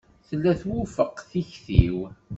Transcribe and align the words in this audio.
Tella 0.27 0.51
twufeq 0.61 1.15
tikti-w. 1.29 1.97